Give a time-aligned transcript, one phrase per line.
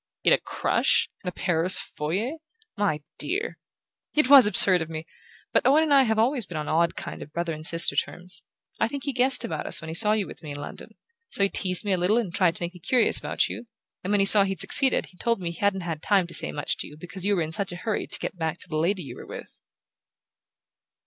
[0.23, 2.37] "In a crush in a Paris foyer?
[2.75, 3.59] My dear!"
[4.15, 5.05] "It was absurd of me!
[5.53, 8.41] But Owen and I have always been on odd kind of brother and sister terms.
[8.79, 10.97] I think he guessed about us when he saw you with me in London.
[11.29, 13.65] So he teased me a little and tried to make me curious about you;
[14.03, 16.51] and when he saw he'd succeeded he told me he hadn't had time to say
[16.51, 18.77] much to you because you were in such a hurry to get back to the
[18.77, 19.61] lady you were with."